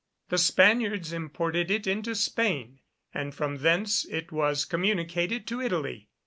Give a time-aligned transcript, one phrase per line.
[0.29, 2.79] The Spaniards imported it into Spain,
[3.13, 6.09] and from thence it was communicated to Italy.